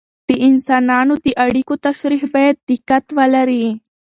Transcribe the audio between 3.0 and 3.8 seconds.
ولري.